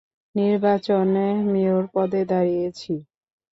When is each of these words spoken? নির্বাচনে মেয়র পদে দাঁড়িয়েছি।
নির্বাচনে 0.35 1.27
মেয়র 1.51 1.83
পদে 1.93 2.21
দাঁড়িয়েছি। 2.31 2.93